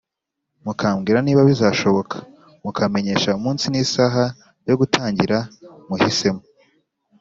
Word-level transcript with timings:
mukambwira 0.63 1.19
niba 1.21 1.41
bizashoboka, 1.49 2.17
mukamenyesha 2.63 3.29
umunsi 3.39 3.65
n'isaha 3.69 4.23
yo 4.69 4.75
gutangira 4.79 5.37
muhisemo. 5.87 6.41